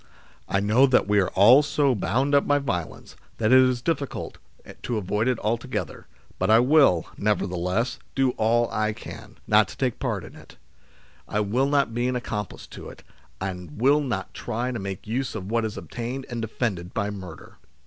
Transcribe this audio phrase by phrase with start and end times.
[0.49, 4.39] "I know that we are all so bound up by violence, that it is difficult
[4.81, 6.07] to avoid it altogether,
[6.39, 10.57] but I will, nevertheless, do all I can, not to take part in it:
[11.27, 13.03] I will not be an accomplice to it,
[13.39, 14.01] and will
[14.33, 17.59] try not to make use of what is obtained and defended by murder.